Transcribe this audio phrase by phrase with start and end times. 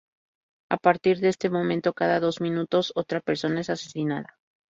[0.69, 4.39] A partir de ese momento, cada dos minutos, otra persona es asesinada.